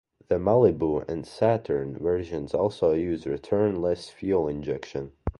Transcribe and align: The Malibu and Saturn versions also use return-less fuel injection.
The 0.29 0.39
Malibu 0.39 1.07
and 1.07 1.27
Saturn 1.27 1.95
versions 1.95 2.55
also 2.55 2.93
use 2.93 3.27
return-less 3.27 4.09
fuel 4.09 4.47
injection. 4.47 5.11